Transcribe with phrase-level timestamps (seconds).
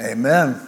[0.00, 0.58] Amen.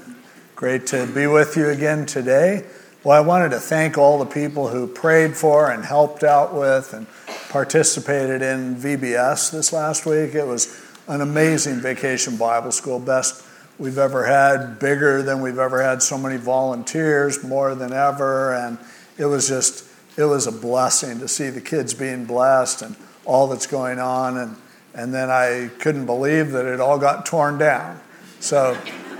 [0.54, 2.66] Great to be with you again today.
[3.02, 6.92] Well, I wanted to thank all the people who prayed for and helped out with
[6.92, 7.06] and
[7.48, 10.34] participated in VBS this last week.
[10.34, 13.42] It was an amazing vacation Bible school, best
[13.78, 18.54] we've ever had, bigger than we've ever had, so many volunteers, more than ever.
[18.54, 18.76] And
[19.16, 19.86] it was just,
[20.18, 24.36] it was a blessing to see the kids being blessed and all that's going on.
[24.36, 24.56] And,
[24.94, 27.98] and then I couldn't believe that it all got torn down.
[28.40, 28.76] So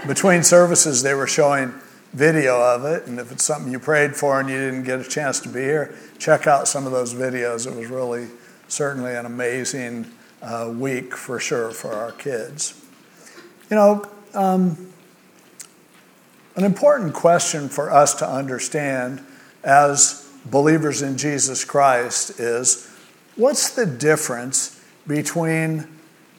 [0.07, 1.75] between services, they were showing
[2.13, 3.07] video of it.
[3.07, 5.61] And if it's something you prayed for and you didn't get a chance to be
[5.61, 7.67] here, check out some of those videos.
[7.67, 8.29] It was really,
[8.69, 10.11] certainly an amazing
[10.43, 12.81] uh, week for sure for our kids.
[13.71, 14.93] You know, um,
[16.57, 19.25] an important question for us to understand
[19.65, 22.91] as believers in Jesus Christ is
[23.37, 25.87] what's the difference between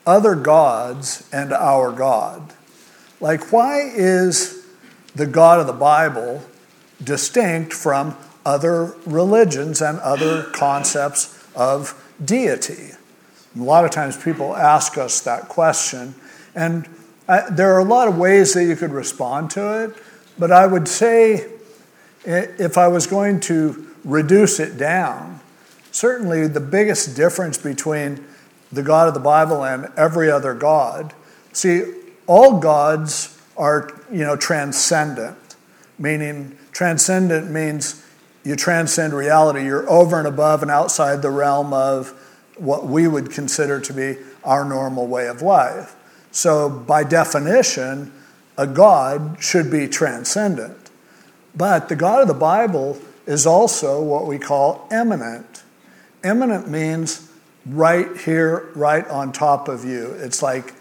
[0.06, 2.54] other gods and our God?
[3.24, 4.68] Like, why is
[5.16, 6.44] the God of the Bible
[7.02, 12.90] distinct from other religions and other concepts of deity?
[13.58, 16.16] A lot of times people ask us that question,
[16.54, 16.86] and
[17.30, 19.96] I, there are a lot of ways that you could respond to it,
[20.38, 21.50] but I would say
[22.26, 25.40] if I was going to reduce it down,
[25.94, 28.22] certainly the biggest difference between
[28.70, 31.14] the God of the Bible and every other God,
[31.54, 31.84] see,
[32.28, 35.56] all gods are you know transcendent,
[36.00, 38.04] meaning transcendent means
[38.44, 39.64] you transcend reality.
[39.64, 42.10] You're over and above and outside the realm of
[42.58, 45.96] what we would consider to be our normal way of life.
[46.32, 48.12] So, by definition,
[48.58, 50.90] a God should be transcendent.
[51.56, 55.64] But the God of the Bible is also what we call eminent.
[56.24, 57.30] Eminent means
[57.66, 60.12] right here, right on top of you.
[60.14, 60.74] It's like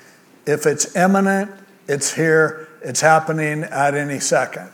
[0.47, 1.51] if it's eminent,
[1.89, 4.71] it's here, it's happening at any second.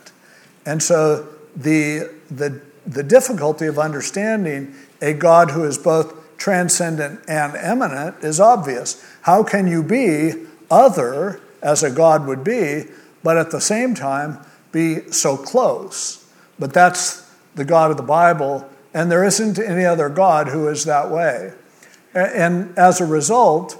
[0.65, 7.55] And so the, the, the difficulty of understanding a God who is both transcendent and
[7.55, 9.05] eminent is obvious.
[9.21, 10.33] How can you be
[10.71, 12.85] other as a God would be,
[13.23, 14.39] but at the same time
[14.71, 16.25] be so close?
[16.57, 20.85] But that's the God of the Bible, and there isn't any other God who is
[20.85, 21.53] that way.
[22.13, 23.77] And as a result,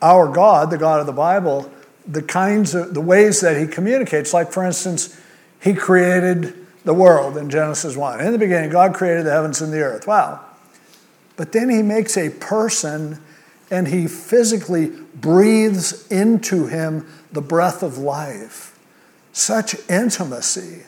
[0.00, 1.70] our God, the God of the Bible,
[2.06, 4.32] the kinds of the ways that he communicates.
[4.32, 5.20] Like, for instance,
[5.60, 6.54] he created
[6.84, 8.20] the world in Genesis 1.
[8.20, 10.06] In the beginning, God created the heavens and the earth.
[10.06, 10.40] Wow.
[11.36, 13.20] But then he makes a person
[13.70, 18.78] and he physically breathes into him the breath of life.
[19.32, 20.84] Such intimacy.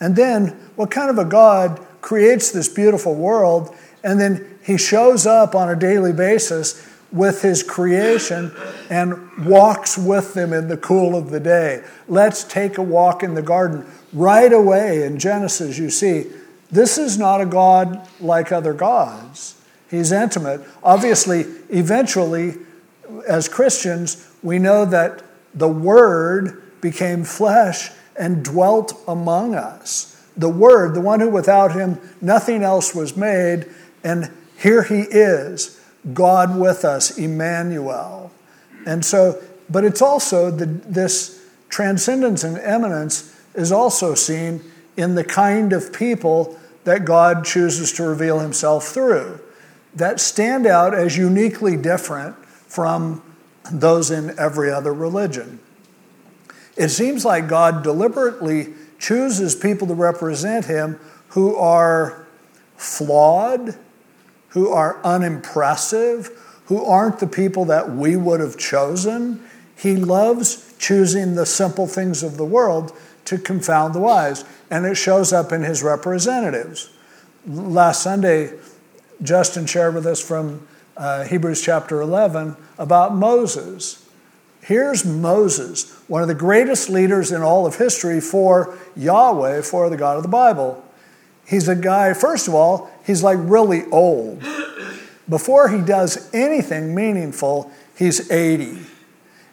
[0.00, 5.26] And then, what kind of a God creates this beautiful world and then he shows
[5.26, 8.52] up on a daily basis with his creation
[8.90, 11.82] and walks with them in the cool of the day.
[12.08, 13.86] Let's take a walk in the garden.
[14.12, 16.26] Right away in Genesis, you see,
[16.72, 19.62] this is not a God like other gods.
[19.88, 20.60] He's intimate.
[20.82, 22.54] Obviously, eventually,
[23.28, 25.22] as Christians, we know that
[25.54, 30.20] the Word became flesh and dwelt among us.
[30.36, 33.66] The Word, the one who without him nothing else was made,
[34.02, 35.73] and here he is
[36.12, 38.30] God with us, Emmanuel.
[38.86, 44.60] And so, but it's also the, this transcendence and eminence is also seen
[44.96, 49.40] in the kind of people that God chooses to reveal himself through
[49.94, 53.22] that stand out as uniquely different from
[53.72, 55.58] those in every other religion.
[56.76, 60.98] It seems like God deliberately chooses people to represent him
[61.28, 62.26] who are
[62.76, 63.78] flawed
[64.54, 66.30] who are unimpressive,
[66.66, 69.42] who aren't the people that we would have chosen.
[69.76, 74.94] He loves choosing the simple things of the world to confound the wise, and it
[74.94, 76.90] shows up in his representatives.
[77.46, 78.52] Last Sunday,
[79.22, 80.66] Justin shared with us from
[80.96, 84.08] uh, Hebrews chapter 11 about Moses.
[84.60, 89.96] Here's Moses, one of the greatest leaders in all of history for Yahweh, for the
[89.96, 90.84] God of the Bible.
[91.46, 94.42] He's a guy, first of all, he's like really old.
[95.28, 98.78] Before he does anything meaningful, he's 80.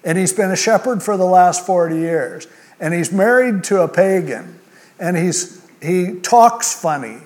[0.04, 2.48] And he's been a shepherd for the last 40 years.
[2.80, 4.60] And he's married to a pagan.
[5.00, 7.20] And he's, he talks funny.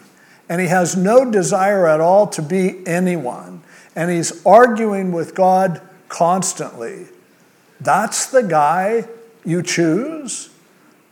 [0.49, 3.63] And he has no desire at all to be anyone.
[3.95, 7.07] And he's arguing with God constantly.
[7.79, 9.07] That's the guy
[9.43, 10.49] you choose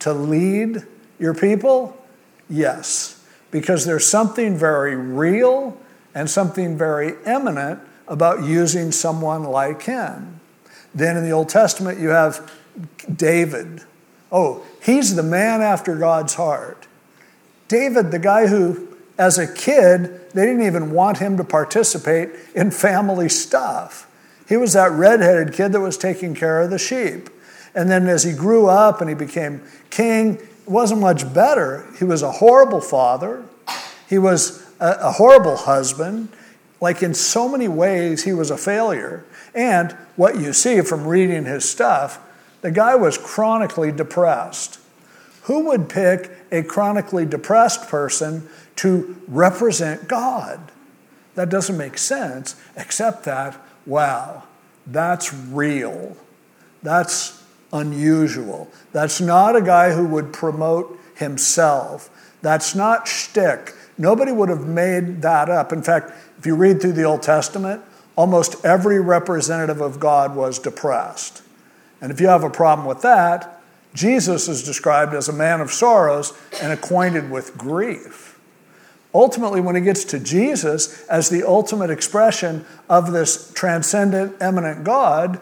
[0.00, 0.84] to lead
[1.18, 1.96] your people?
[2.48, 3.13] Yes
[3.54, 5.78] because there's something very real
[6.12, 7.78] and something very eminent
[8.08, 10.40] about using someone like him.
[10.92, 12.50] Then in the Old Testament, you have
[13.14, 13.82] David,
[14.32, 16.88] oh, he's the man after God's heart.
[17.68, 22.72] David, the guy who, as a kid, they didn't even want him to participate in
[22.72, 24.10] family stuff.
[24.48, 27.30] He was that redheaded kid that was taking care of the sheep.
[27.72, 31.86] And then as he grew up and he became king, wasn't much better.
[31.98, 33.44] He was a horrible father.
[34.08, 36.28] He was a, a horrible husband.
[36.80, 39.24] Like in so many ways, he was a failure.
[39.54, 42.18] And what you see from reading his stuff,
[42.60, 44.80] the guy was chronically depressed.
[45.42, 50.72] Who would pick a chronically depressed person to represent God?
[51.34, 54.44] That doesn't make sense, except that, wow,
[54.86, 56.16] that's real.
[56.82, 57.43] That's
[57.74, 58.68] unusual.
[58.92, 62.08] That's not a guy who would promote himself.
[62.40, 63.74] That's not shtick.
[63.98, 65.72] Nobody would have made that up.
[65.72, 67.82] In fact, if you read through the Old Testament,
[68.16, 71.42] almost every representative of God was depressed.
[72.00, 73.62] And if you have a problem with that,
[73.94, 78.38] Jesus is described as a man of sorrows and acquainted with grief.
[79.14, 85.40] Ultimately, when he gets to Jesus as the ultimate expression of this transcendent, eminent God,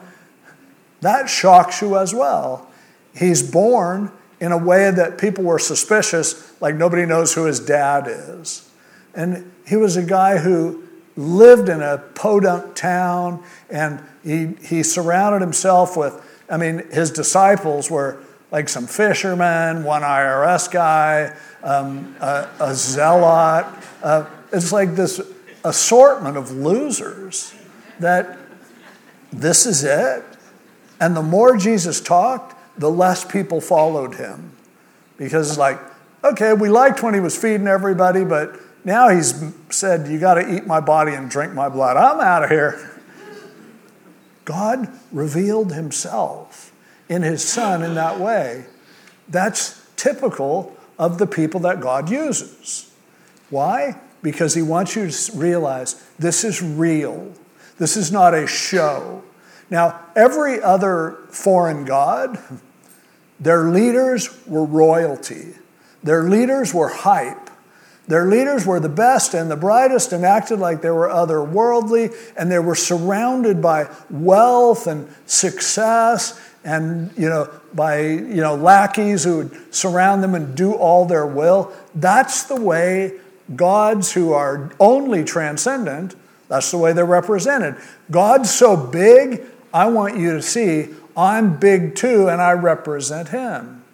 [1.02, 2.68] that shocks you as well.
[3.14, 4.10] He's born
[4.40, 8.68] in a way that people were suspicious, like nobody knows who his dad is.
[9.14, 10.82] And he was a guy who
[11.16, 17.90] lived in a podunk town and he, he surrounded himself with, I mean, his disciples
[17.90, 23.66] were like some fishermen, one IRS guy, um, a, a, zealot.
[24.02, 25.20] Uh, it's like this
[25.64, 27.54] assortment of losers
[27.98, 28.38] that
[29.32, 30.24] this is it.
[31.02, 34.52] And the more Jesus talked, the less people followed him.
[35.16, 35.80] Because it's like,
[36.22, 38.54] okay, we liked when he was feeding everybody, but
[38.84, 39.34] now he's
[39.68, 41.96] said, You got to eat my body and drink my blood.
[41.96, 42.88] I'm out of here.
[44.44, 46.72] God revealed himself
[47.08, 48.66] in his son in that way.
[49.28, 52.92] That's typical of the people that God uses.
[53.50, 53.98] Why?
[54.22, 57.32] Because he wants you to realize this is real.
[57.78, 59.24] This is not a show.
[59.70, 62.38] Now, every other foreign god,
[63.40, 65.54] their leaders were royalty,
[66.02, 67.50] their leaders were hype.
[68.08, 72.50] Their leaders were the best and the brightest and acted like they were otherworldly, and
[72.50, 79.38] they were surrounded by wealth and success and you know by you know lackeys who
[79.38, 81.72] would surround them and do all their will.
[81.94, 83.20] That's the way
[83.54, 86.16] gods who are only transcendent
[86.52, 87.76] that's the way they're represented.
[88.10, 93.84] God's so big i want you to see i'm big too and i represent him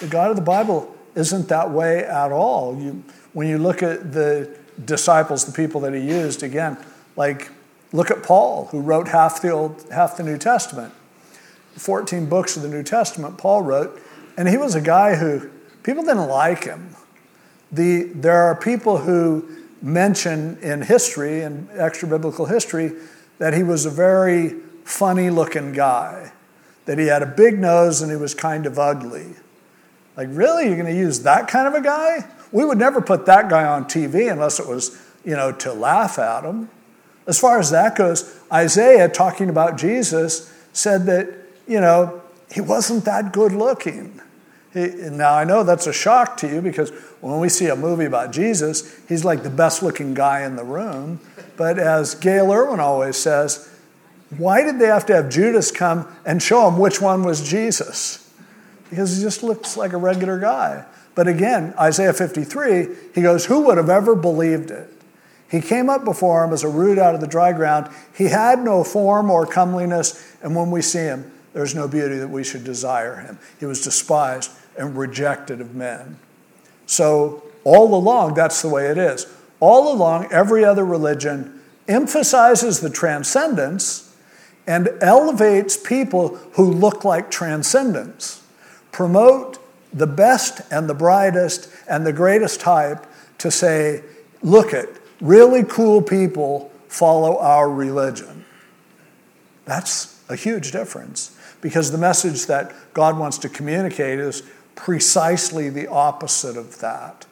[0.00, 3.02] the god of the bible isn't that way at all you
[3.32, 6.76] when you look at the disciples, the people that he used, again,
[7.16, 7.50] like
[7.92, 10.94] look at Paul, who wrote half the old, half the New Testament.
[11.76, 14.00] 14 books of the New Testament Paul wrote,
[14.36, 15.48] and he was a guy who
[15.82, 16.94] people didn't like him.
[17.72, 19.48] The, there are people who
[19.80, 22.92] mention in history and extra biblical history
[23.38, 24.56] that he was a very
[24.90, 26.32] funny looking guy,
[26.86, 29.34] that he had a big nose and he was kind of ugly.
[30.16, 30.66] Like, really?
[30.66, 32.28] You're going to use that kind of a guy?
[32.52, 36.18] We would never put that guy on TV unless it was, you know, to laugh
[36.18, 36.68] at him.
[37.26, 41.28] As far as that goes, Isaiah, talking about Jesus, said that,
[41.66, 42.20] you know,
[42.52, 44.20] he wasn't that good looking.
[44.72, 48.04] He, now, I know that's a shock to you because when we see a movie
[48.04, 51.20] about Jesus, he's like the best looking guy in the room.
[51.56, 53.70] But as Gayle Erwin always says,
[54.36, 58.32] why did they have to have Judas come and show him which one was Jesus?
[58.88, 60.84] Because he just looks like a regular guy.
[61.14, 64.88] But again, Isaiah 53, he goes, Who would have ever believed it?
[65.50, 67.90] He came up before him as a root out of the dry ground.
[68.16, 72.30] He had no form or comeliness, and when we see him, there's no beauty that
[72.30, 73.38] we should desire him.
[73.58, 76.18] He was despised and rejected of men.
[76.86, 79.26] So, all along, that's the way it is.
[79.58, 84.09] All along, every other religion emphasizes the transcendence
[84.70, 88.40] and elevates people who look like transcendence,
[88.92, 89.58] promote
[89.92, 93.04] the best and the brightest and the greatest type
[93.38, 94.04] to say,
[94.42, 94.88] look at
[95.20, 98.44] really cool people follow our religion.
[99.64, 104.44] That's a huge difference because the message that God wants to communicate is
[104.76, 107.26] precisely the opposite of that.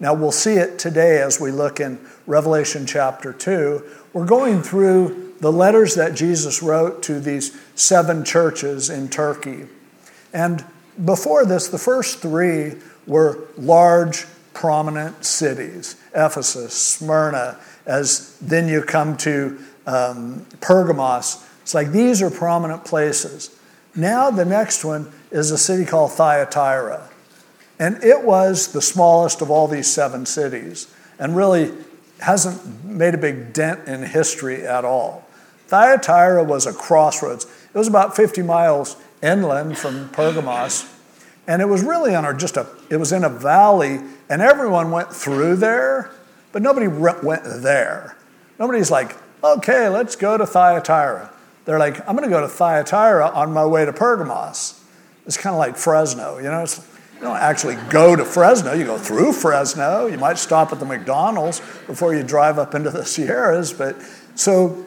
[0.00, 3.84] Now, we'll see it today as we look in Revelation chapter 2.
[4.14, 9.66] We're going through the letters that Jesus wrote to these seven churches in Turkey.
[10.32, 10.64] And
[11.04, 12.74] before this, the first three
[13.06, 21.46] were large, prominent cities Ephesus, Smyrna, as then you come to um, Pergamos.
[21.62, 23.56] It's like these are prominent places.
[23.94, 27.08] Now, the next one is a city called Thyatira.
[27.78, 31.72] And it was the smallest of all these seven cities and really
[32.18, 35.26] hasn't made a big dent in history at all.
[35.70, 37.44] Thyatira was a crossroads.
[37.44, 40.92] It was about 50 miles inland from Pergamos,
[41.46, 44.90] and it was really on a, just a, it was in a valley, and everyone
[44.90, 46.10] went through there,
[46.50, 48.16] but nobody went there.
[48.58, 51.32] Nobody's like, okay, let's go to Thyatira.
[51.66, 54.82] They're like, I'm going to go to Thyatira on my way to Pergamos.
[55.24, 56.64] It's kind of like Fresno, you know?
[56.64, 56.78] It's,
[57.14, 60.06] you don't actually go to Fresno, you go through Fresno.
[60.06, 63.72] You might stop at the McDonald's before you drive up into the Sierras.
[63.72, 63.96] But
[64.34, 64.86] so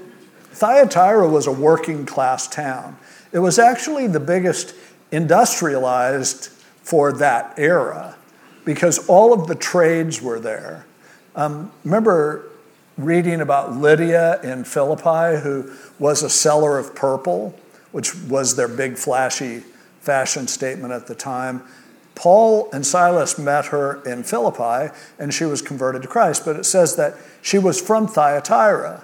[0.53, 2.98] Thyatira was a working class town.
[3.31, 4.75] It was actually the biggest
[5.12, 6.48] industrialized
[6.81, 8.15] for that era
[8.65, 10.86] because all of the trades were there.
[11.36, 12.50] Um, remember
[12.98, 17.60] reading about Lydia in Philippi, who was a seller of purple,
[17.91, 19.63] which was their big flashy
[20.01, 21.63] fashion statement at the time.
[22.15, 26.65] Paul and Silas met her in Philippi and she was converted to Christ, but it
[26.65, 29.03] says that she was from Thyatira.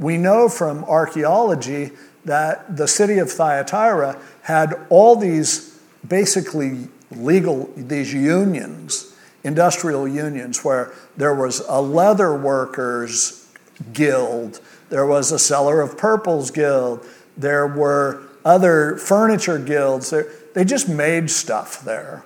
[0.00, 1.92] We know from archaeology
[2.24, 9.14] that the city of Thyatira had all these basically legal, these unions,
[9.44, 13.46] industrial unions, where there was a leather workers
[13.92, 20.14] guild, there was a seller of purples guild, there were other furniture guilds.
[20.54, 22.24] They just made stuff there.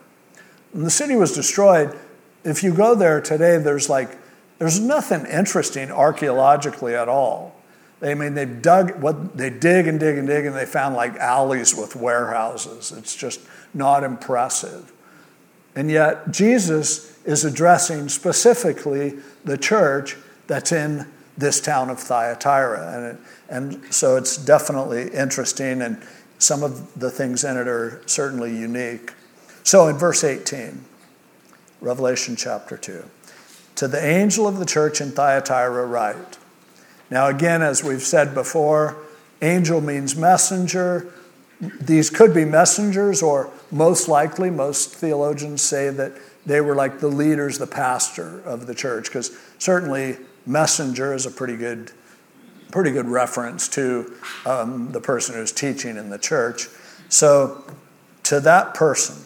[0.73, 1.97] When the city was destroyed,
[2.45, 4.17] if you go there today, there's like,
[4.59, 7.55] there's nothing interesting archaeologically at all.
[8.05, 11.17] I mean, they dug what they dig and dig and dig, and they found like
[11.17, 12.93] alleys with warehouses.
[12.93, 13.41] It's just
[13.73, 14.93] not impressive.
[15.75, 21.07] And yet, Jesus is addressing specifically the church that's in
[21.39, 22.95] this town of Thyatira.
[22.95, 26.01] And, it, and so it's definitely interesting, and
[26.39, 29.13] some of the things in it are certainly unique.
[29.63, 30.85] So in verse 18,
[31.81, 33.03] Revelation chapter 2,
[33.77, 36.39] to the angel of the church in Thyatira, write,
[37.15, 38.97] now, again, as we've said before,
[39.41, 41.15] angel means messenger.
[41.61, 46.11] These could be messengers, or most likely, most theologians say that
[46.45, 49.31] they were like the leaders, the pastor of the church, because
[49.61, 51.93] certainly messenger is a pretty good,
[52.73, 54.13] pretty good reference to
[54.45, 56.67] um, the person who's teaching in the church.
[57.11, 57.65] So,
[58.25, 59.25] to that person,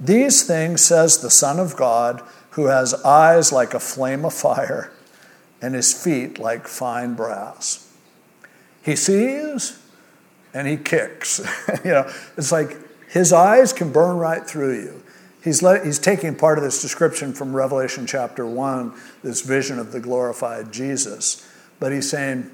[0.00, 4.90] these things says the Son of God, who has eyes like a flame of fire
[5.64, 7.90] and his feet like fine brass.
[8.82, 9.80] He sees
[10.52, 11.40] and he kicks.
[11.84, 12.76] you know, it's like
[13.08, 15.02] his eyes can burn right through you.
[15.42, 18.92] He's, let, he's taking part of this description from Revelation chapter 1,
[19.22, 21.48] this vision of the glorified Jesus.
[21.80, 22.50] But he's saying,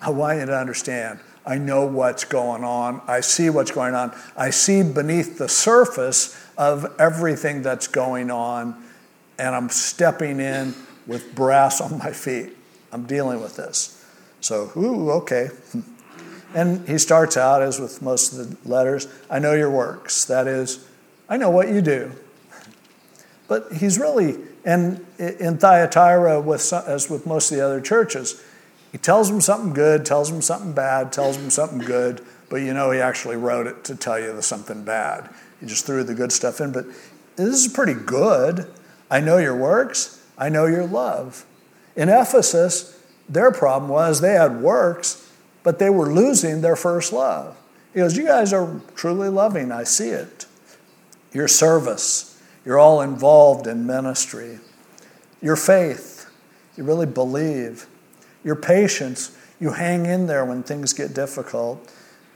[0.00, 1.20] I want you to understand.
[1.44, 3.02] I know what's going on.
[3.06, 4.16] I see what's going on.
[4.34, 8.82] I see beneath the surface of everything that's going on,
[9.38, 10.74] and I'm stepping in
[11.06, 12.56] with brass on my feet.
[12.92, 14.04] I'm dealing with this.
[14.40, 15.50] So, ooh, okay.
[16.54, 20.24] And he starts out, as with most of the letters, I know your works.
[20.24, 20.86] That is,
[21.28, 22.12] I know what you do.
[23.48, 28.42] But he's really, and in Thyatira, with, as with most of the other churches,
[28.92, 32.72] he tells them something good, tells them something bad, tells them something good, but you
[32.72, 35.28] know he actually wrote it to tell you the something bad.
[35.60, 36.72] He just threw the good stuff in.
[36.72, 36.86] But
[37.36, 38.66] this is pretty good.
[39.10, 40.15] I know your works.
[40.38, 41.44] I know your love.
[41.94, 45.30] In Ephesus, their problem was they had works,
[45.62, 47.56] but they were losing their first love.
[47.92, 49.72] He goes, You guys are truly loving.
[49.72, 50.46] I see it.
[51.32, 54.58] Your service, you're all involved in ministry.
[55.40, 56.30] Your faith,
[56.76, 57.86] you really believe.
[58.44, 61.92] Your patience, you hang in there when things get difficult.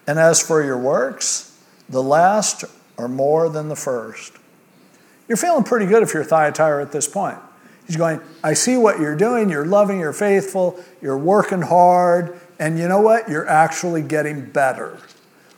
[0.07, 1.57] And as for your works,
[1.89, 2.65] the last
[2.99, 4.33] are more than the first.
[5.29, 7.39] You're feeling pretty good if you're Thyatira at this point.
[7.91, 9.51] He's going, I see what you're doing.
[9.51, 13.29] You're loving, you're faithful, you're working hard, and you know what?
[13.29, 14.97] You're actually getting better.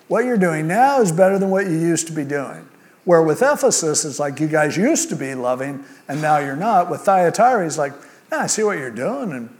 [0.09, 2.67] What you're doing now is better than what you used to be doing.
[3.05, 6.89] Where with Ephesus, it's like you guys used to be loving, and now you're not.
[6.89, 7.93] With Thyatira, he's like,
[8.31, 9.55] I see what you're doing, and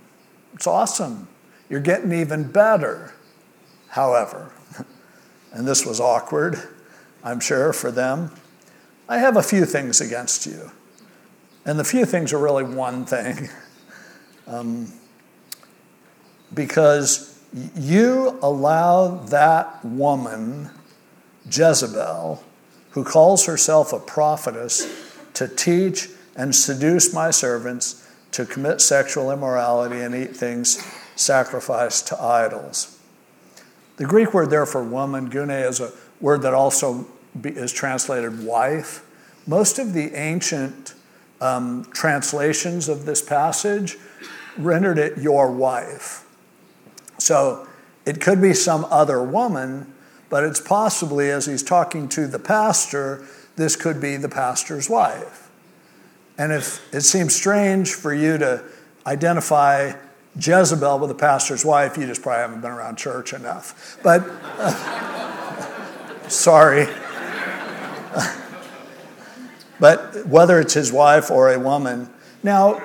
[0.55, 1.29] it's awesome.
[1.69, 3.13] You're getting even better.
[3.89, 4.51] However,
[5.53, 6.59] and this was awkward,
[7.23, 8.31] I'm sure, for them,
[9.11, 10.71] I have a few things against you.
[11.65, 13.49] And the few things are really one thing.
[14.45, 14.93] Um,
[16.53, 17.41] because
[17.77, 20.69] you allow that woman,
[21.51, 22.43] Jezebel,
[22.91, 24.87] who calls herself a prophetess,
[25.35, 30.83] to teach and seduce my servants to commit sexual immorality and eat things
[31.17, 32.99] sacrificed to idols.
[33.97, 37.07] The Greek word there for woman, gune, is a word that also
[37.45, 39.05] is translated wife.
[39.47, 40.95] Most of the ancient
[41.43, 43.99] um, translations of this passage
[44.57, 46.25] rendered it your wife.
[47.19, 47.67] So
[48.07, 49.93] it could be some other woman,
[50.31, 55.51] but it's possibly, as he's talking to the pastor, this could be the pastor's wife.
[56.39, 58.65] And if it seems strange for you to
[59.05, 59.95] identify
[60.37, 63.99] Jezebel with the pastor's wife, you just probably haven't been around church enough.
[64.03, 64.25] But
[64.59, 66.87] uh, sorry.
[69.83, 72.09] but whether it's his wife or a woman,
[72.45, 72.81] now,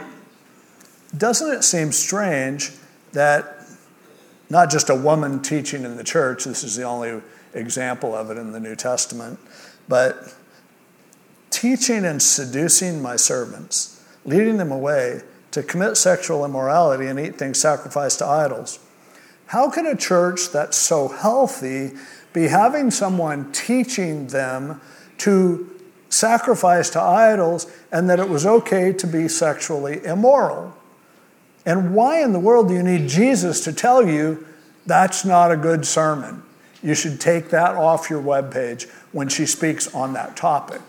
[1.16, 2.72] doesn't it seem strange
[3.12, 3.68] that
[4.50, 7.22] not just a woman teaching in the church, this is the only
[7.54, 9.38] example of it in the New Testament,
[9.88, 10.34] but
[11.52, 17.60] teaching and seducing my servants, leading them away to commit sexual immorality and eat things
[17.60, 18.80] sacrificed to idols.
[19.46, 21.92] How can a church that's so healthy
[22.34, 24.82] be having someone teaching them
[25.20, 25.77] to
[26.10, 30.76] sacrifice to idols and that it was okay to be sexually immoral?
[31.66, 34.46] And why in the world do you need Jesus to tell you
[34.86, 36.44] that's not a good sermon?
[36.82, 40.82] You should take that off your webpage when she speaks on that topic.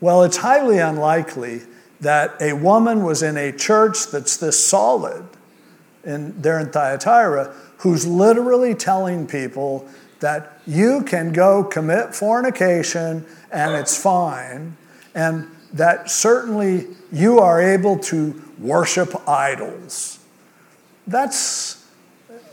[0.00, 1.62] Well, it's highly unlikely
[2.00, 5.26] that a woman was in a church that's this solid
[6.04, 9.88] in, there in Thyatira who's literally telling people
[10.20, 14.76] that you can go commit fornication and it's fine,
[15.14, 20.18] and that certainly you are able to worship idols.
[21.06, 21.86] That's,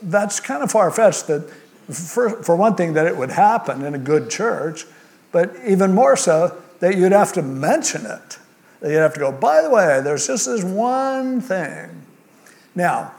[0.02, 1.50] that's kind of far fetched that,
[1.90, 4.86] for, for one thing, that it would happen in a good church,
[5.32, 8.40] but even more so, that you'd have to mention it.
[8.80, 12.04] That You'd have to go, by the way, there's just this one thing.
[12.76, 13.14] Now,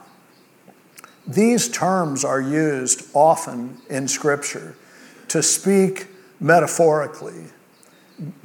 [1.26, 4.74] these terms are used often in Scripture
[5.28, 6.06] to speak
[6.40, 7.44] metaphorically.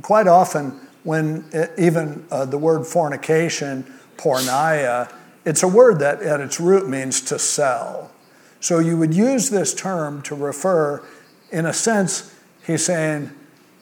[0.02, 1.46] Quite often, when
[1.78, 3.86] even uh, the word fornication,
[4.18, 5.12] porneia,
[5.46, 8.12] it's a word that at its root means to sell.
[8.60, 11.06] So you would use this term to refer,
[11.52, 12.36] in a sense,
[12.66, 13.32] he's saying,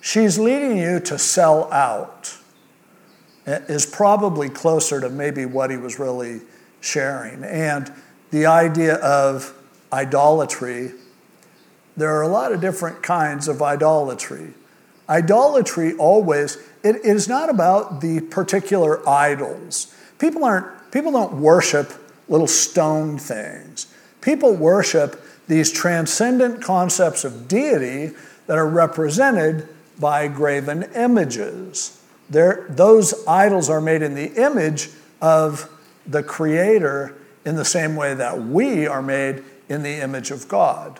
[0.02, 2.38] she's leading you to sell out
[3.46, 6.42] is probably closer to maybe what he was really
[6.82, 7.44] sharing.
[7.44, 7.92] And
[8.32, 9.54] the idea of
[9.94, 10.92] idolatry,
[11.98, 14.54] there are a lot of different kinds of idolatry.
[15.08, 19.94] Idolatry always, it is not about the particular idols.
[20.20, 21.94] People aren't, people don't worship
[22.28, 23.88] little stone things.
[24.22, 28.16] People worship these transcendent concepts of deity
[28.48, 29.68] that are represented
[30.00, 32.02] by graven images.
[32.30, 34.90] They're, those idols are made in the image
[35.22, 35.70] of
[36.08, 41.00] the Creator in the same way that we are made in the image of God.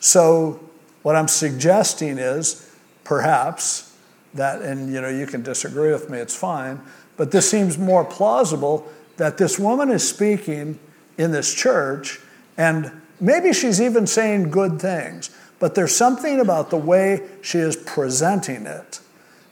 [0.00, 0.58] So,
[1.02, 3.94] what I'm suggesting is perhaps
[4.34, 6.80] that, and you know, you can disagree with me, it's fine,
[7.16, 10.78] but this seems more plausible that this woman is speaking
[11.18, 12.18] in this church,
[12.56, 17.76] and maybe she's even saying good things, but there's something about the way she is
[17.76, 19.00] presenting it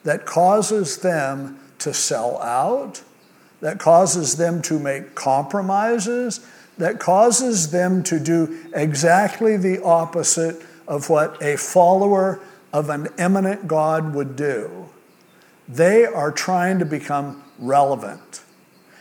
[0.04, 3.02] that causes them to sell out,
[3.60, 6.40] that causes them to make compromises,
[6.78, 12.40] that causes them to do exactly the opposite of what a follower
[12.72, 14.88] of an eminent God would do.
[15.68, 18.42] They are trying to become relevant.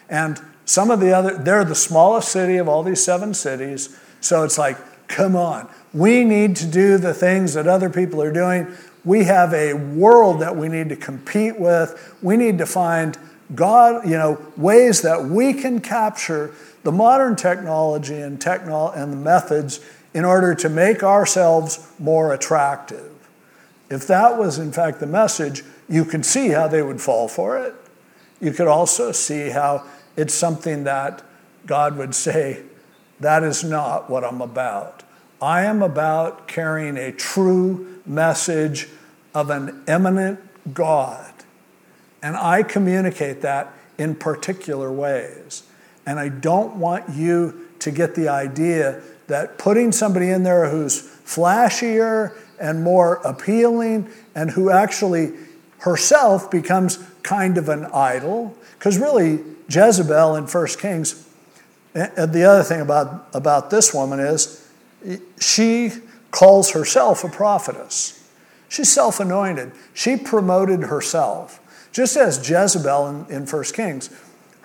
[0.09, 3.97] And some of the other, they're the smallest city of all these seven cities.
[4.19, 8.33] So it's like, come on, we need to do the things that other people are
[8.33, 8.67] doing.
[9.05, 12.17] We have a world that we need to compete with.
[12.21, 13.17] We need to find
[13.55, 16.53] God, you know, ways that we can capture
[16.87, 19.81] the modern technology and techno- and the methods
[20.13, 23.11] in order to make ourselves more attractive.
[23.89, 27.57] If that was in fact the message, you can see how they would fall for
[27.57, 27.75] it.
[28.39, 29.83] You could also see how
[30.15, 31.23] it's something that
[31.65, 32.63] God would say,
[33.19, 35.03] that is not what I'm about.
[35.41, 38.87] I am about carrying a true message
[39.35, 40.39] of an immanent
[40.73, 41.33] God.
[42.23, 45.63] And I communicate that in particular ways.
[46.07, 51.03] And I don't want you to get the idea that putting somebody in there who's
[51.03, 55.33] flashier and more appealing and who actually
[55.79, 61.27] herself becomes kind of an idol, because really, Jezebel in 1 Kings,
[61.93, 64.65] the other thing about, about this woman is
[65.39, 65.91] she
[66.31, 68.13] calls herself a prophetess.
[68.69, 69.71] She's self anointed.
[69.93, 71.59] She promoted herself.
[71.91, 74.09] Just as Jezebel in, in 1 Kings,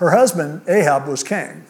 [0.03, 1.65] her husband Ahab was king,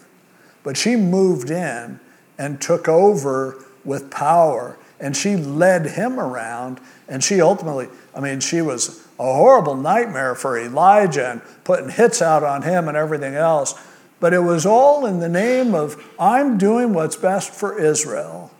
[0.62, 2.00] but she moved in
[2.38, 6.80] and took over with power and she led him around.
[7.08, 12.22] And she ultimately, I mean, she was a horrible nightmare for Elijah and putting hits
[12.22, 13.74] out on him and everything else.
[14.18, 18.50] But it was all in the name of, I'm doing what's best for Israel.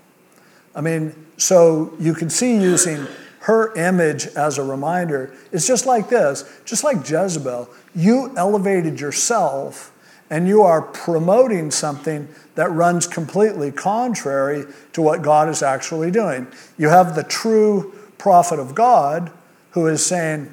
[0.74, 3.06] I mean, so you can see using
[3.40, 5.34] her image as a reminder.
[5.50, 7.70] It's just like this, just like Jezebel.
[7.94, 9.92] You elevated yourself
[10.30, 16.46] and you are promoting something that runs completely contrary to what God is actually doing.
[16.78, 19.30] You have the true prophet of God
[19.72, 20.50] who is saying,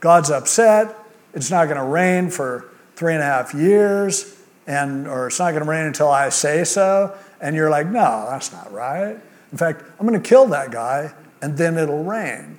[0.00, 0.94] God's upset,
[1.32, 5.52] it's not going to rain for three and a half years, and or it's not
[5.52, 7.16] going to rain until I say so.
[7.40, 9.16] And you're like, no, that's not right.
[9.52, 12.58] In fact, I'm going to kill that guy, and then it'll rain.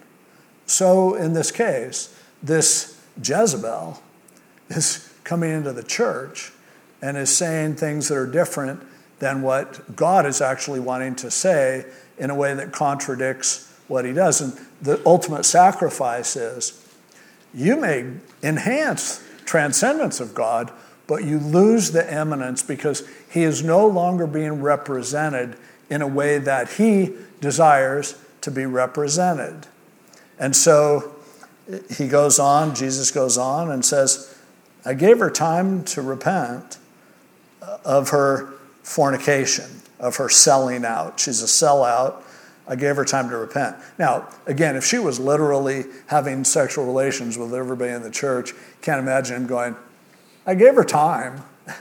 [0.65, 4.01] So in this case, this Jezebel
[4.69, 6.51] is coming into the church
[7.01, 8.81] and is saying things that are different
[9.19, 11.85] than what God is actually wanting to say
[12.17, 14.41] in a way that contradicts what he does.
[14.41, 16.81] And the ultimate sacrifice is
[17.53, 18.11] you may
[18.43, 20.71] enhance transcendence of God,
[21.07, 25.55] but you lose the eminence because he is no longer being represented
[25.89, 29.67] in a way that he desires to be represented.
[30.39, 31.15] And so
[31.91, 34.34] he goes on, Jesus goes on and says,
[34.85, 36.77] I gave her time to repent
[37.83, 39.65] of her fornication,
[39.99, 41.19] of her selling out.
[41.19, 42.21] She's a sellout.
[42.67, 43.75] I gave her time to repent.
[43.97, 48.99] Now, again, if she was literally having sexual relations with everybody in the church, can't
[48.99, 49.75] imagine him going,
[50.45, 51.43] I gave her time.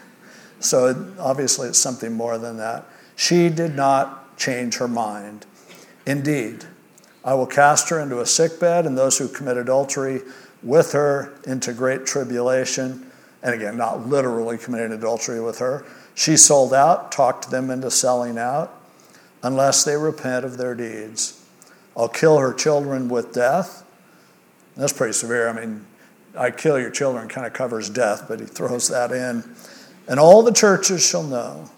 [0.60, 2.86] so obviously, it's something more than that.
[3.16, 5.46] She did not change her mind.
[6.06, 6.64] Indeed,
[7.24, 10.22] I will cast her into a sick bed, and those who commit adultery
[10.62, 13.10] with her into great tribulation
[13.44, 15.84] and again, not literally committing adultery with her.
[16.14, 18.74] She sold out, talked them into selling out,
[19.42, 21.44] unless they repent of their deeds.
[21.94, 23.84] I'll kill her children with death.
[24.76, 25.48] That's pretty severe.
[25.48, 25.84] I mean,
[26.37, 29.44] I kill your children kind of covers death, but he throws that in.
[30.08, 31.70] And all the churches shall know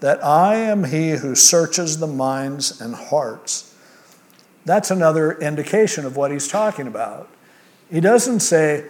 [0.00, 3.71] that I am he who searches the minds and hearts.
[4.64, 7.28] That's another indication of what he's talking about.
[7.90, 8.86] He doesn't say,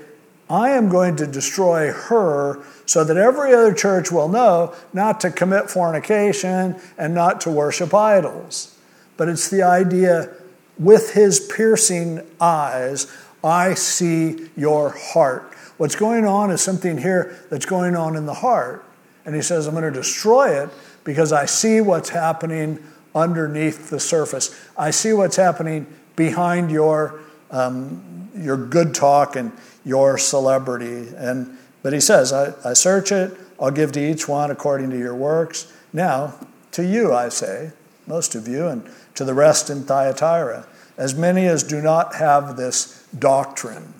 [0.50, 5.30] I am going to destroy her so that every other church will know not to
[5.30, 8.78] commit fornication and not to worship idols.
[9.16, 10.30] But it's the idea
[10.78, 13.06] with his piercing eyes,
[13.42, 15.54] I see your heart.
[15.78, 18.84] What's going on is something here that's going on in the heart.
[19.24, 20.70] And he says, I'm going to destroy it
[21.04, 22.78] because I see what's happening
[23.14, 24.58] underneath the surface.
[24.76, 27.20] I see what's happening behind your,
[27.50, 29.52] um, your good talk and
[29.84, 31.12] your celebrity.
[31.16, 34.98] And, but he says, I, I search it, I'll give to each one according to
[34.98, 35.72] your works.
[35.92, 36.34] Now,
[36.72, 37.72] to you I say,
[38.06, 42.56] most of you, and to the rest in Thyatira, as many as do not have
[42.56, 43.94] this doctrine,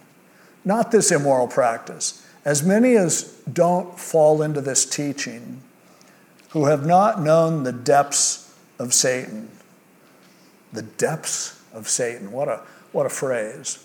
[0.64, 5.60] not this immoral practice, as many as don't fall into this teaching,
[6.50, 8.41] who have not known the depths
[8.82, 9.48] of Satan.
[10.72, 12.32] The depths of Satan.
[12.32, 13.84] What a, what a phrase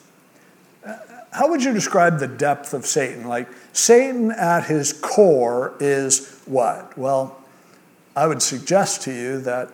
[1.31, 3.27] how would you describe the depth of Satan?
[3.27, 6.97] Like, Satan at his core is what?
[6.97, 7.39] Well,
[8.15, 9.69] I would suggest to you that,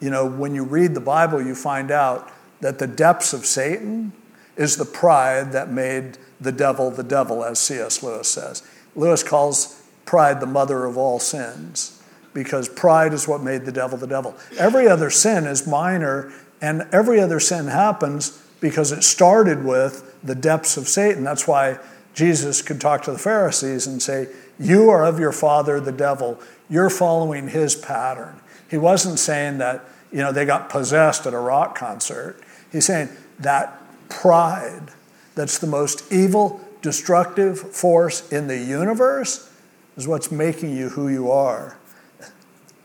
[0.00, 2.30] you know, when you read the Bible, you find out
[2.60, 4.12] that the depths of Satan
[4.56, 8.02] is the pride that made the devil the devil, as C.S.
[8.02, 8.62] Lewis says.
[8.94, 11.99] Lewis calls pride the mother of all sins
[12.32, 14.36] because pride is what made the devil the devil.
[14.58, 20.34] Every other sin is minor, and every other sin happens because it started with the
[20.34, 21.24] depths of Satan.
[21.24, 21.78] That's why
[22.14, 26.40] Jesus could talk to the Pharisees and say, You are of your father, the devil.
[26.68, 28.40] You're following his pattern.
[28.70, 32.40] He wasn't saying that, you know, they got possessed at a rock concert.
[32.70, 33.08] He's saying
[33.40, 34.90] that pride
[35.34, 39.50] that's the most evil, destructive force in the universe
[39.96, 41.76] is what's making you who you are.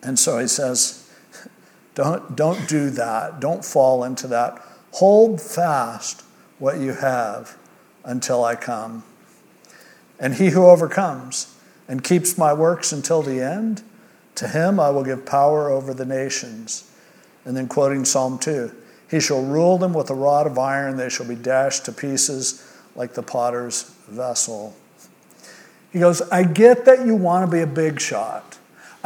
[0.06, 1.10] And so he says,
[1.96, 3.40] don't, don't do that.
[3.40, 4.62] Don't fall into that
[4.96, 6.24] Hold fast
[6.58, 7.58] what you have
[8.06, 9.04] until I come.
[10.18, 11.54] And he who overcomes
[11.86, 13.84] and keeps my works until the end,
[14.36, 16.90] to him I will give power over the nations.
[17.44, 18.74] And then quoting Psalm 2
[19.12, 22.66] He shall rule them with a rod of iron, they shall be dashed to pieces
[22.96, 24.78] like the potter's vessel.
[25.92, 28.45] He goes, I get that you want to be a big shot.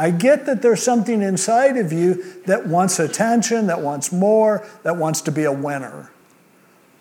[0.00, 4.96] I get that there's something inside of you that wants attention, that wants more, that
[4.96, 6.10] wants to be a winner.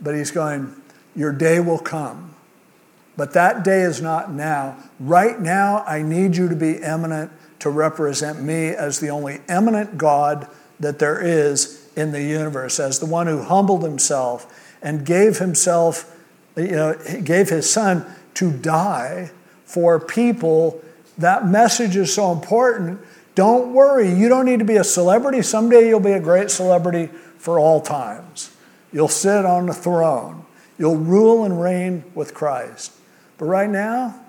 [0.02, 0.76] But he's going,
[1.16, 2.36] Your day will come.
[3.16, 4.76] But that day is not now.
[5.00, 9.98] Right now, I need you to be eminent to represent me as the only eminent
[9.98, 10.50] God
[10.82, 16.18] that there is in the universe as the one who humbled himself and gave himself,
[16.58, 19.32] you know, gave his son to die
[19.64, 20.82] for people.
[21.20, 23.00] That message is so important.
[23.36, 25.42] Don't worry, you don't need to be a celebrity.
[25.42, 28.56] Someday you'll be a great celebrity for all times.
[28.92, 30.46] You'll sit on the throne.
[30.78, 32.94] You'll rule and reign with Christ.
[33.38, 34.20] But right now,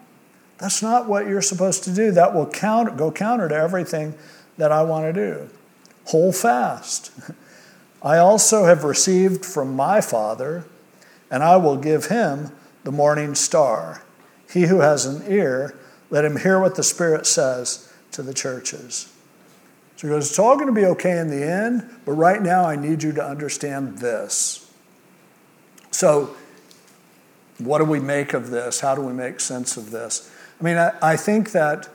[0.58, 2.10] that's not what you're supposed to do.
[2.10, 4.14] That will counter, go counter to everything
[4.58, 5.48] that I want to do.
[6.06, 7.12] Hold fast.
[8.02, 10.64] I also have received from my Father,
[11.30, 12.50] and I will give him
[12.84, 14.02] the morning star.
[14.52, 15.78] He who has an ear,
[16.10, 19.12] let him hear what the Spirit says to the churches.
[19.96, 22.64] So he goes, It's all going to be okay in the end, but right now
[22.64, 24.70] I need you to understand this.
[25.90, 26.34] So,
[27.58, 28.80] what do we make of this?
[28.80, 30.30] How do we make sense of this?
[30.60, 31.88] I mean, I, I think that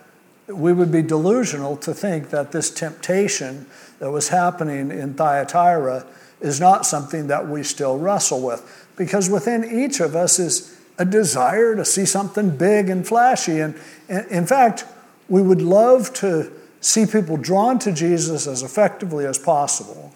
[0.48, 3.66] we would be delusional to think that this temptation
[4.00, 6.06] that was happening in Thyatira
[6.40, 8.88] is not something that we still wrestle with.
[8.96, 13.60] Because within each of us is a desire to see something big and flashy.
[13.60, 13.76] And,
[14.08, 14.86] and in fact,
[15.28, 20.14] we would love to see people drawn to Jesus as effectively as possible.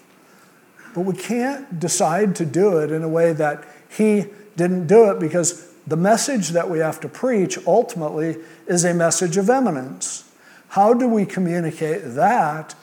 [0.94, 5.18] But we can't decide to do it in a way that He didn't do it
[5.18, 10.30] because the message that we have to preach ultimately is a message of eminence.
[10.68, 12.74] How do we communicate that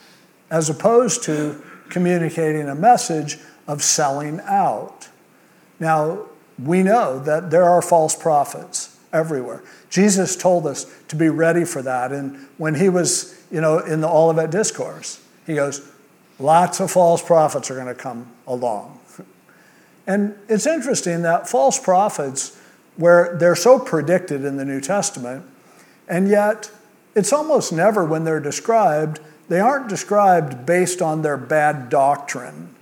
[0.50, 5.08] as opposed to communicating a message of selling out?
[5.80, 6.26] Now,
[6.62, 9.64] we know that there are false prophets everywhere.
[9.90, 12.12] Jesus told us to be ready for that.
[12.12, 15.90] And when he was, you know, in the Olivet Discourse, he goes,
[16.40, 19.00] lots of false prophets are going to come along.
[20.10, 22.58] And it's interesting that false prophets
[22.96, 25.44] where they're so predicted in the New Testament,
[26.08, 26.72] and yet
[27.14, 32.74] it's almost never when they're described, they aren't described based on their bad doctrine.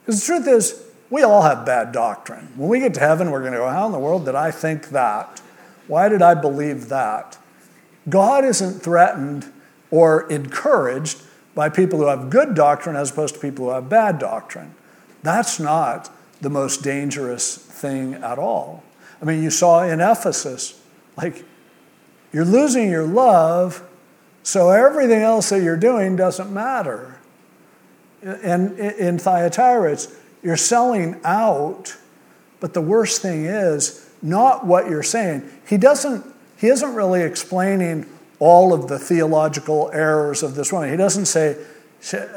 [0.00, 2.52] Because the truth is, we all have bad doctrine.
[2.56, 4.50] When we get to heaven, we're going to go, How in the world did I
[4.50, 5.40] think that?
[5.86, 7.38] Why did I believe that?
[8.08, 9.50] God isn't threatened
[9.90, 11.22] or encouraged
[11.54, 14.74] by people who have good doctrine as opposed to people who have bad doctrine.
[15.22, 18.84] That's not the most dangerous thing at all.
[19.20, 20.80] I mean, you saw in Ephesus,
[21.16, 21.44] like,
[22.32, 23.82] you're losing your love,
[24.42, 27.18] so everything else that you're doing doesn't matter.
[28.22, 30.06] And in Thyatira, it's
[30.42, 31.96] you're selling out,
[32.60, 35.48] but the worst thing is not what you're saying.
[35.66, 36.24] He doesn't,
[36.56, 38.06] he isn't really explaining
[38.38, 40.90] all of the theological errors of this woman.
[40.90, 41.54] He doesn't say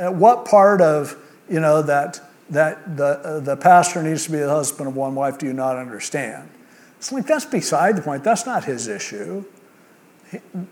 [0.09, 1.15] what part of,
[1.49, 5.15] you know, that, that the, uh, the pastor needs to be the husband of one
[5.15, 6.49] wife do you not understand?
[6.97, 8.23] It's like, that's beside the point.
[8.23, 9.43] That's not his issue.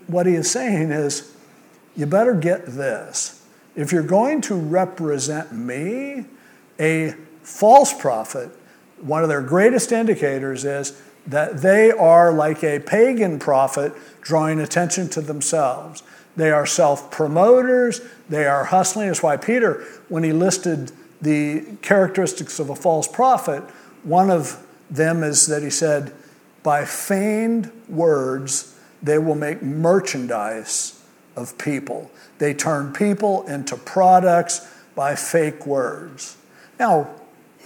[0.06, 1.34] What he is saying is,
[1.96, 3.44] you better get this.
[3.74, 6.24] If you're going to represent me,
[6.80, 8.50] a false prophet,
[9.00, 15.08] one of their greatest indicators is that they are like a pagan prophet drawing attention
[15.10, 16.02] to themselves.
[16.36, 19.08] They are self promoters, they are hustling.
[19.08, 23.62] That's why Peter, when he listed the characteristics of a false prophet,
[24.02, 26.12] one of them is that he said,
[26.62, 31.02] by feigned words, they will make merchandise
[31.36, 32.10] of people.
[32.38, 36.36] They turn people into products by fake words.
[36.80, 37.10] Now,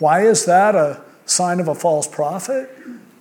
[0.01, 2.69] why is that a sign of a false prophet?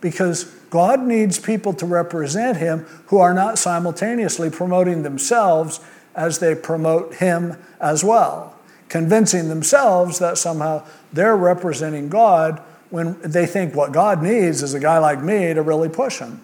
[0.01, 5.79] Because God needs people to represent Him who are not simultaneously promoting themselves
[6.15, 8.55] as they promote Him as well,
[8.89, 14.79] convincing themselves that somehow they're representing God when they think what God needs is a
[14.79, 16.43] guy like me to really push him.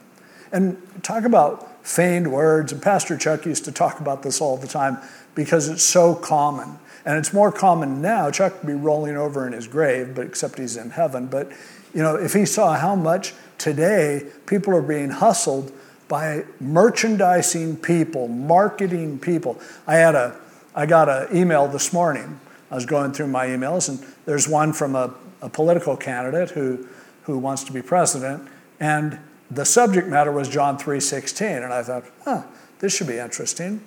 [0.51, 4.67] And talk about feigned words, and Pastor Chuck used to talk about this all the
[4.67, 4.97] time
[5.35, 6.79] because it's so common.
[7.05, 8.31] And it's more common now.
[8.31, 11.27] Chuck would be rolling over in his grave, but except he's in heaven.
[11.27, 11.51] But
[11.93, 15.71] you know, if he saw how much today people are being hustled
[16.07, 19.59] by merchandising people, marketing people.
[19.85, 20.35] I had a
[20.75, 22.39] I got an email this morning.
[22.71, 26.87] I was going through my emails, and there's one from a a political candidate who,
[27.23, 28.47] who wants to be president,
[28.79, 29.19] and
[29.51, 32.43] the subject matter was John 3:16, and I thought, huh,
[32.79, 33.81] this should be interesting.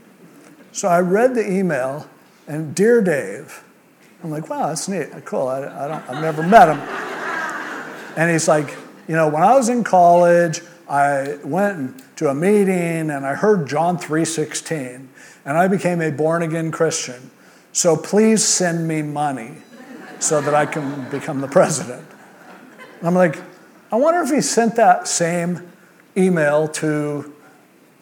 [0.73, 2.09] So I read the email,
[2.53, 3.65] and dear Dave,
[4.23, 5.49] I'm like, wow, that's neat, cool.
[5.49, 6.79] I, I don't, I've never met him,
[8.17, 8.77] and he's like,
[9.09, 13.67] you know, when I was in college, I went to a meeting and I heard
[13.67, 15.07] John 3:16,
[15.47, 17.31] and I became a born again Christian.
[17.73, 19.55] So please send me money
[20.21, 22.07] so that I can become the president.
[23.03, 23.39] I'm like,
[23.91, 25.73] I wonder if he sent that same
[26.17, 27.33] email to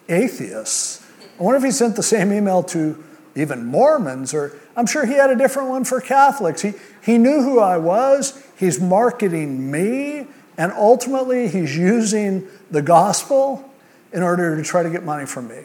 [0.09, 1.07] atheists.
[1.39, 3.01] I wonder if he sent the same email to
[3.35, 6.61] even Mormons, or I'm sure he had a different one for Catholics.
[6.61, 8.45] He, he knew who I was.
[8.57, 13.69] He's marketing me, and ultimately, he's using the gospel
[14.11, 15.63] in order to try to get money from me.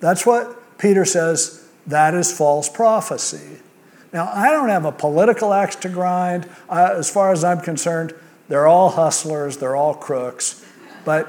[0.00, 3.60] That's what Peter says that is false prophecy.
[4.12, 6.48] Now, I don't have a political axe to grind.
[6.70, 8.14] As far as I'm concerned,
[8.48, 10.64] they're all hustlers, they're all crooks.
[11.04, 11.26] But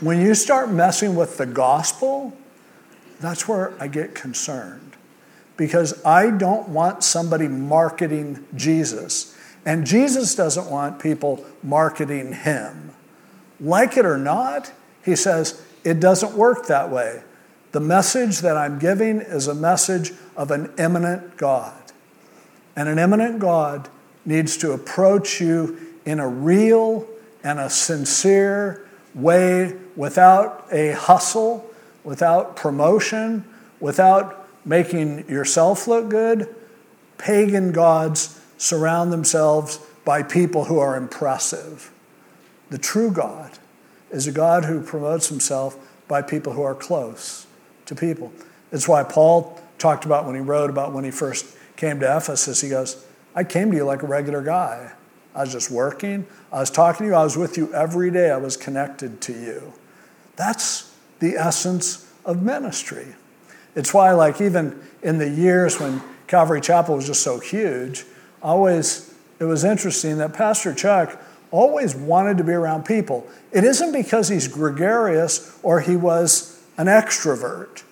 [0.00, 2.36] when you start messing with the gospel,
[3.22, 4.96] that's where I get concerned.
[5.56, 9.36] Because I don't want somebody marketing Jesus.
[9.64, 12.90] And Jesus doesn't want people marketing him.
[13.60, 14.72] Like it or not,
[15.04, 17.22] he says, it doesn't work that way.
[17.72, 21.74] The message that I'm giving is a message of an immanent God.
[22.76, 23.88] And an immanent God
[24.24, 27.06] needs to approach you in a real
[27.44, 31.71] and a sincere way without a hustle,
[32.04, 33.44] without promotion,
[33.80, 36.54] without making yourself look good.
[37.18, 41.90] Pagan gods surround themselves by people who are impressive.
[42.70, 43.58] The true God
[44.10, 45.76] is a God who promotes himself
[46.08, 47.46] by people who are close
[47.86, 48.32] to people.
[48.70, 52.60] That's why Paul talked about when he wrote about when he first came to Ephesus,
[52.60, 54.92] he goes, I came to you like a regular guy.
[55.34, 56.26] I was just working.
[56.52, 57.14] I was talking to you.
[57.14, 58.30] I was with you every day.
[58.30, 59.72] I was connected to you.
[60.36, 60.91] That's
[61.22, 63.06] the essence of ministry.
[63.76, 68.04] It's why, like, even in the years when Calvary Chapel was just so huge,
[68.42, 73.26] always it was interesting that Pastor Chuck always wanted to be around people.
[73.52, 77.82] It isn't because he's gregarious or he was an extrovert.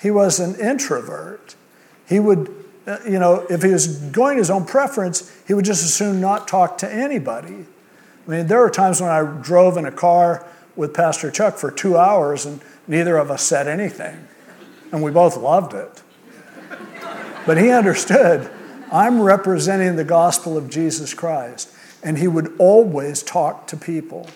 [0.00, 1.54] He was an introvert.
[2.06, 2.52] He would
[2.86, 6.20] uh, you know, if he was going his own preference, he would just as soon
[6.20, 7.66] not talk to anybody.
[8.26, 11.70] I mean, there were times when I drove in a car with Pastor Chuck for
[11.70, 14.28] two hours and neither of us said anything.
[14.92, 16.02] And we both loved it.
[17.46, 18.50] But he understood
[18.92, 21.72] I'm representing the gospel of Jesus Christ.
[22.02, 24.28] And he would always talk to people.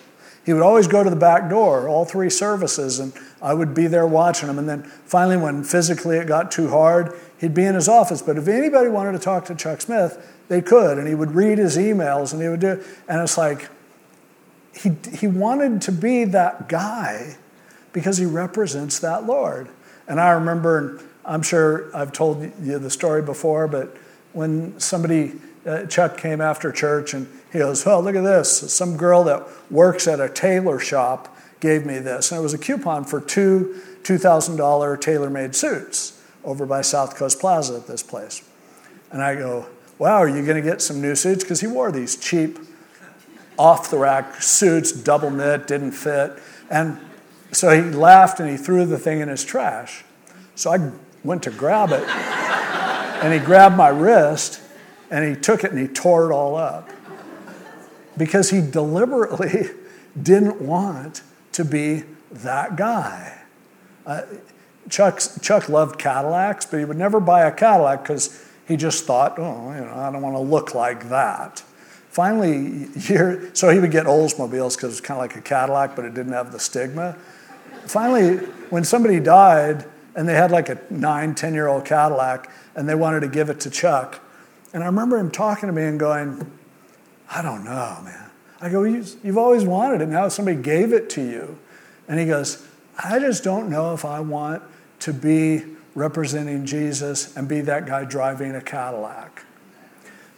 [0.45, 3.87] He would always go to the back door, all three services, and I would be
[3.87, 4.57] there watching him.
[4.57, 8.21] And then finally, when physically it got too hard, he'd be in his office.
[8.21, 10.97] But if anybody wanted to talk to Chuck Smith, they could.
[10.97, 13.69] And he would read his emails and he would do And it's like,
[14.73, 17.37] he, he wanted to be that guy
[17.93, 19.69] because he represents that Lord.
[20.07, 23.95] And I remember, I'm sure I've told you the story before, but
[24.33, 25.33] when somebody,
[25.65, 28.73] uh, Chuck came after church and he goes, Oh, look at this.
[28.73, 32.31] Some girl that works at a tailor shop gave me this.
[32.31, 37.39] And it was a coupon for two $2,000 tailor made suits over by South Coast
[37.39, 38.41] Plaza at this place.
[39.11, 39.67] And I go,
[39.99, 41.43] Wow, are you going to get some new suits?
[41.43, 42.57] Because he wore these cheap,
[43.61, 46.33] off the rack suits, double knit, didn't fit.
[46.71, 46.99] And
[47.51, 50.03] so he laughed and he threw the thing in his trash.
[50.55, 50.91] So I
[51.23, 54.59] went to grab it, and he grabbed my wrist
[55.11, 56.89] and he took it and he tore it all up
[58.17, 59.69] because he deliberately
[60.21, 61.21] didn't want
[61.51, 63.43] to be that guy.
[64.07, 64.23] Uh,
[64.89, 69.37] Chuck's, Chuck loved Cadillacs, but he would never buy a Cadillac because he just thought,
[69.37, 71.63] oh, you know, I don't want to look like that.
[72.11, 72.87] Finally,
[73.53, 76.33] so he would get Oldsmobiles because it's kind of like a Cadillac, but it didn't
[76.33, 77.15] have the stigma.
[77.85, 78.35] Finally,
[78.69, 79.85] when somebody died
[80.17, 83.49] and they had like a nine, 10 year old Cadillac and they wanted to give
[83.49, 84.19] it to Chuck,
[84.73, 86.51] and I remember him talking to me and going,
[87.29, 88.29] I don't know, man.
[88.59, 90.09] I go, You've always wanted it.
[90.09, 91.57] Now somebody gave it to you.
[92.09, 92.67] And he goes,
[93.01, 94.61] I just don't know if I want
[94.99, 95.63] to be
[95.95, 99.45] representing Jesus and be that guy driving a Cadillac.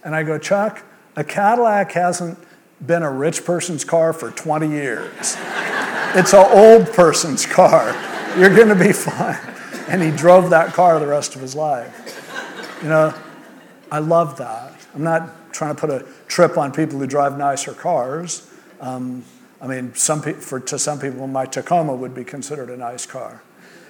[0.04, 0.84] And I go, Chuck,
[1.16, 2.38] a Cadillac hasn't
[2.84, 5.36] been a rich person's car for 20 years.
[6.14, 7.92] it's an old person's car.
[8.38, 9.38] You're going to be fine.
[9.88, 12.80] And he drove that car the rest of his life.
[12.82, 13.14] You know,
[13.90, 14.72] I love that.
[14.94, 18.50] I'm not trying to put a trip on people who drive nicer cars.
[18.80, 19.24] Um,
[19.60, 23.06] I mean, some pe- for, to some people, my Tacoma would be considered a nice
[23.06, 23.42] car.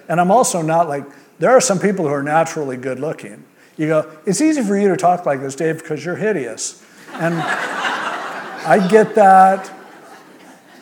[0.07, 1.05] And I'm also not like,
[1.39, 3.43] there are some people who are naturally good looking.
[3.77, 6.84] You go, it's easy for you to talk like this, Dave, because you're hideous.
[7.19, 9.71] And I get that.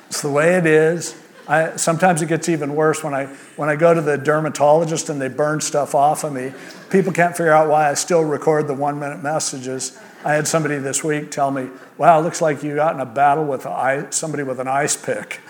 [0.08, 1.16] It's the way it is.
[1.48, 3.26] I, sometimes it gets even worse when I,
[3.58, 6.54] when I go to the dermatologist and they burn stuff off of me.
[6.90, 10.00] People can't figure out why I still record the one minute messages.
[10.24, 11.68] I had somebody this week tell me,
[11.98, 13.68] wow, looks like you got in a battle with
[14.14, 15.42] somebody with an ice pick.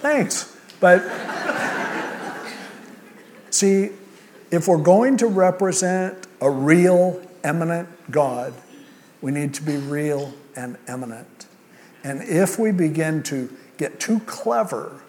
[0.00, 0.56] Thanks.
[0.80, 1.02] But
[3.50, 3.90] see,
[4.50, 8.54] if we're going to represent a real, immanent God,
[9.20, 11.46] we need to be real and immanent.
[12.04, 15.00] And if we begin to get too clever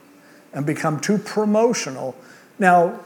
[0.53, 2.15] and become too promotional,
[2.59, 2.99] now,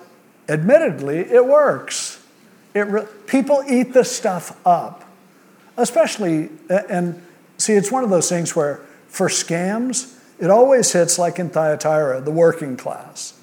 [0.48, 2.24] admittedly, it works.
[2.74, 5.04] It re- people eat this stuff up,
[5.76, 7.22] especially, and
[7.58, 12.22] see, it's one of those things where for scams, it always hits like in Thyatira,
[12.22, 13.38] the working class.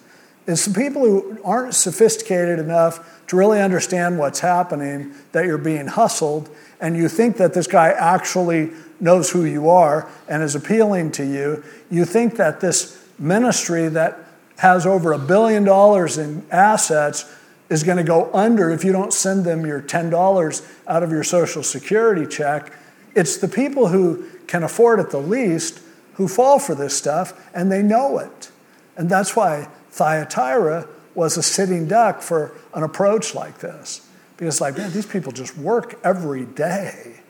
[0.49, 5.89] It's the people who aren't sophisticated enough to really understand what's happening that you're being
[5.89, 6.49] hustled,
[6.81, 11.23] and you think that this guy actually knows who you are and is appealing to
[11.23, 11.63] you.
[11.91, 14.19] You think that this ministry that
[14.57, 17.31] has over a billion dollars in assets
[17.69, 21.25] is going to go under if you don't send them your $10 out of your
[21.25, 22.73] Social Security check.
[23.15, 25.83] It's the people who can afford it the least
[26.15, 28.51] who fall for this stuff, and they know it.
[28.97, 34.09] And that's why Thyatira was a sitting duck for an approach like this.
[34.37, 37.21] Because, like, man, these people just work every day,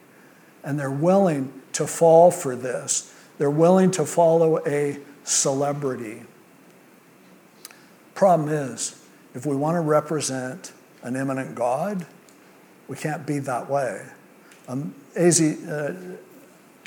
[0.63, 3.13] and they're willing to fall for this.
[3.39, 6.21] They're willing to follow a celebrity.
[8.13, 9.03] Problem is,
[9.33, 12.05] if we want to represent an immanent God,
[12.87, 14.05] we can't be that way.
[14.67, 15.57] Um, A.Z.
[15.67, 15.93] Uh,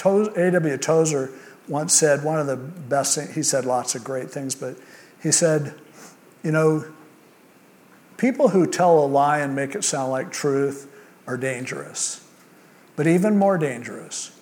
[0.04, 0.76] A.W.
[0.76, 1.30] Tozer
[1.68, 4.76] once said one of the best things, he said lots of great things, but
[5.22, 5.74] he said,
[6.42, 6.84] you know,
[8.16, 10.92] people who tell a lie and make it sound like truth
[11.26, 12.26] are dangerous.
[12.96, 14.38] But even more dangerous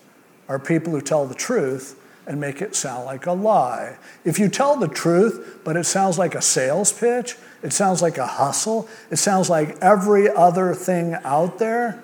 [0.49, 3.97] are people who tell the truth and make it sound like a lie.
[4.25, 8.19] If you tell the truth, but it sounds like a sales pitch, it sounds like
[8.19, 12.03] a hustle, it sounds like every other thing out there,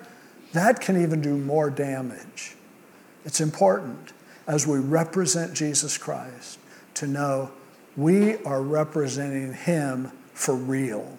[0.53, 2.55] that can even do more damage.
[3.25, 4.13] It's important
[4.47, 6.59] as we represent Jesus Christ
[6.95, 7.51] to know
[7.97, 11.17] we are representing Him for real.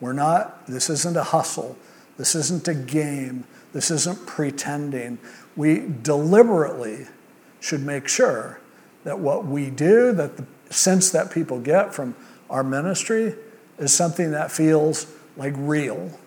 [0.00, 1.78] We're not, this isn't a hustle,
[2.18, 5.18] this isn't a game, this isn't pretending.
[5.56, 7.06] We deliberately
[7.60, 8.60] should make sure
[9.04, 12.16] that what we do, that the sense that people get from
[12.50, 13.34] our ministry,
[13.78, 15.06] is something that feels
[15.36, 16.18] like real.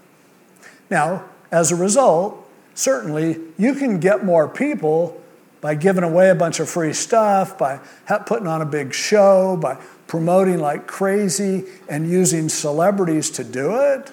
[0.89, 5.21] Now, as a result, certainly you can get more people
[5.63, 7.79] by giving away a bunch of free stuff, by
[8.25, 9.75] putting on a big show, by
[10.07, 14.11] promoting like crazy and using celebrities to do it.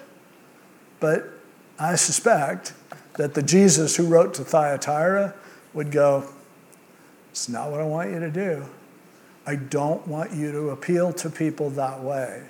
[1.01, 1.29] But
[1.77, 2.73] I suspect
[3.15, 5.35] that the Jesus who wrote to Thyatira
[5.75, 6.25] would go,
[7.33, 8.67] It's not what I want you to do.
[9.45, 12.45] I don't want you to appeal to people that way.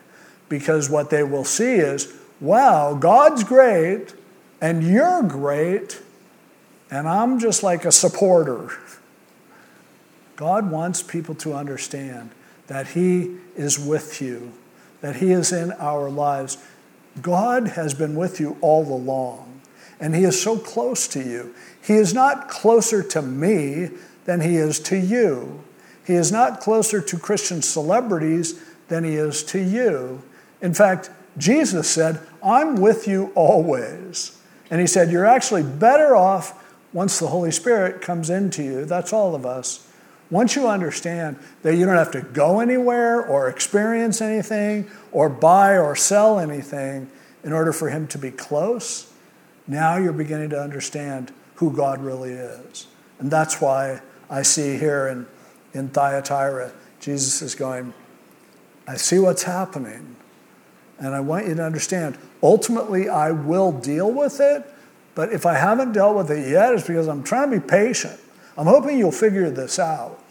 [0.51, 4.13] Because what they will see is, wow, God's great,
[4.61, 6.03] and you're great,
[6.91, 8.71] and I'm just like a supporter.
[10.37, 12.31] God wants people to understand
[12.67, 14.53] that He is with you,
[15.01, 16.59] that He is in our lives.
[17.21, 19.61] God has been with you all along,
[20.01, 21.55] and He is so close to you.
[21.83, 23.91] He is not closer to me
[24.25, 25.63] than He is to you.
[26.07, 30.23] He is not closer to Christian celebrities than He is to you.
[30.61, 34.37] In fact, Jesus said, I'm with you always.
[34.71, 36.60] And He said, You're actually better off
[36.93, 38.85] once the Holy Spirit comes into you.
[38.85, 39.87] That's all of us
[40.31, 45.77] once you understand that you don't have to go anywhere or experience anything or buy
[45.77, 47.11] or sell anything
[47.43, 49.13] in order for Him to be close,
[49.67, 52.87] now you're beginning to understand who God really is.
[53.19, 55.27] And that's why I see here in,
[55.75, 57.93] in Thyatira, Jesus is going,
[58.87, 60.17] I see what's happening.
[60.99, 64.65] And I want you to understand, ultimately, I will deal with it.
[65.15, 68.19] But if I haven't dealt with it yet, it's because I'm trying to be patient.
[68.57, 70.23] I'm hoping you'll figure this out.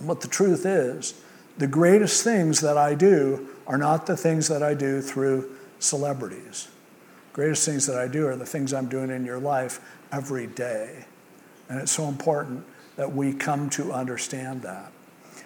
[0.00, 1.14] But the truth is,
[1.56, 6.68] the greatest things that I do are not the things that I do through celebrities.
[7.32, 9.80] Greatest things that I do are the things I'm doing in your life
[10.12, 11.04] every day.
[11.68, 12.64] And it's so important
[12.96, 14.92] that we come to understand that.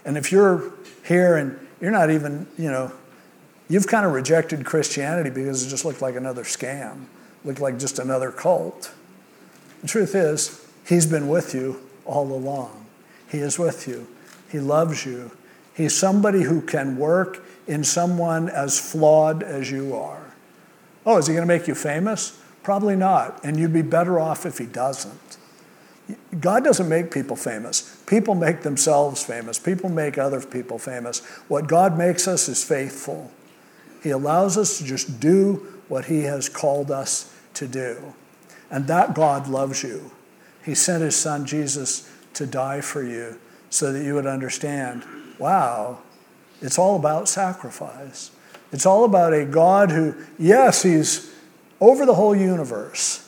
[0.05, 0.73] And if you're
[1.05, 2.93] here and you're not even, you know,
[3.69, 7.07] you've kind of rejected Christianity because it just looked like another scam,
[7.45, 8.93] looked like just another cult.
[9.83, 12.87] The truth is, He's been with you all along.
[13.29, 14.07] He is with you.
[14.51, 15.31] He loves you.
[15.75, 20.33] He's somebody who can work in someone as flawed as you are.
[21.05, 22.41] Oh, is he going to make you famous?
[22.63, 23.45] Probably not.
[23.45, 25.37] And you'd be better off if he doesn't.
[26.41, 28.03] God doesn't make people famous.
[28.07, 29.59] People make themselves famous.
[29.59, 31.21] People make other people famous.
[31.49, 33.31] What God makes us is faithful.
[34.03, 38.15] He allows us to just do what He has called us to do.
[38.71, 40.13] And that God loves you.
[40.65, 43.39] He sent His Son Jesus to die for you
[43.71, 45.05] so that you would understand
[45.39, 45.99] wow,
[46.61, 48.31] it's all about sacrifice.
[48.73, 51.33] It's all about a God who, yes, He's
[51.81, 53.27] over the whole universe,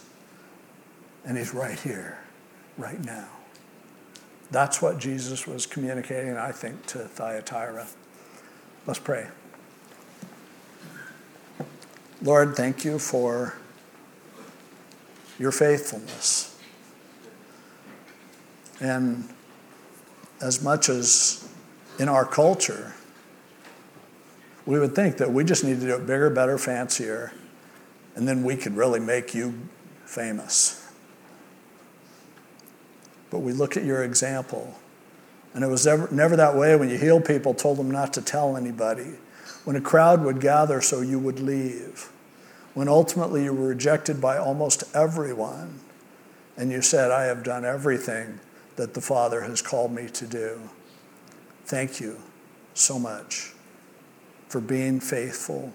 [1.24, 2.18] and He's right here,
[2.76, 3.28] right now.
[4.50, 7.86] That's what Jesus was communicating, I think, to Thyatira.
[8.86, 9.28] Let's pray.
[12.22, 13.54] Lord, thank you for
[15.38, 16.58] your faithfulness.
[18.78, 19.28] And
[20.40, 21.48] as much as
[21.98, 22.92] in our culture,
[24.66, 27.32] we would think that we just need to do it bigger, better, fancier,
[28.14, 29.54] and then we could really make you
[30.04, 30.86] famous.
[33.30, 34.78] But we look at your example,
[35.54, 38.22] and it was never, never that way when you healed people, told them not to
[38.22, 39.12] tell anybody.
[39.64, 42.10] When a crowd would gather so you would leave.
[42.72, 45.80] When ultimately you were rejected by almost everyone,
[46.56, 48.40] and you said, I have done everything
[48.76, 50.60] that the Father has called me to do.
[51.64, 52.18] Thank you
[52.74, 53.52] so much
[54.48, 55.72] for being faithful,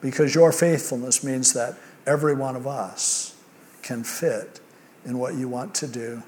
[0.00, 1.76] because your faithfulness means that
[2.06, 3.34] every one of us
[3.82, 4.60] can fit
[5.04, 6.22] in what you want to do.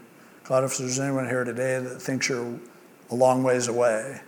[0.45, 2.59] God, if there's anyone here today that thinks you're
[3.11, 4.21] a long ways away,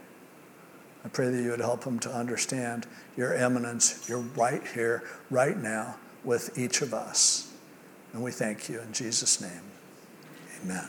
[1.07, 2.85] I pray that you would help them to understand
[3.17, 4.09] your immanence.
[4.09, 7.49] You're right here, right now, with each of us.
[8.13, 9.63] And we thank you in Jesus' name.
[10.65, 10.89] Amen.